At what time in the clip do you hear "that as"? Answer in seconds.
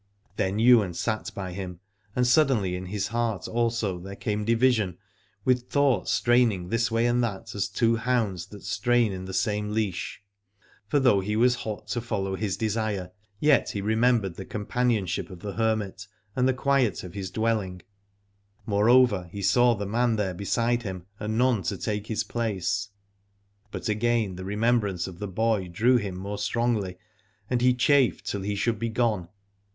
7.23-7.67